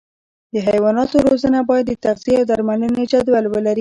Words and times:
د 0.53 0.55
حیواناتو 0.67 1.17
روزنه 1.29 1.59
باید 1.69 1.85
د 1.89 1.93
تغذیې 2.05 2.35
او 2.39 2.45
درملنې 2.49 3.03
جدول 3.11 3.45
ولري. 3.49 3.69